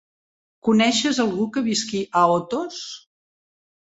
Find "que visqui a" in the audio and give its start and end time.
1.57-2.23